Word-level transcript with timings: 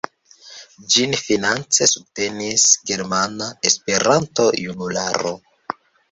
Ĝin 0.93 1.11
finance 1.17 1.87
subtenis 1.91 2.63
Germana 2.91 3.49
Esperanto-Junularo. 3.71 5.35